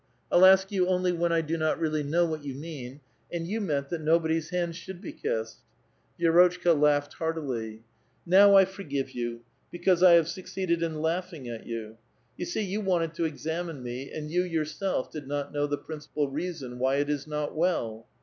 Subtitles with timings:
[0.31, 3.01] I'll ask you only when I do not really know what you mean;
[3.31, 5.59] and you meant that nobody's hand should be kissed."
[6.19, 7.67] Vi6rotchka laughed heartily.
[7.67, 7.69] A
[8.31, 11.67] VITAL QUESTION, 125 Now I foi^ve you, because I have succeeded ia laugh ing at
[11.67, 11.97] yon.
[12.35, 16.31] Tou see, you wanted to examine me, and yon yourself did not know the principal
[16.31, 18.07] reason why it is not 'well.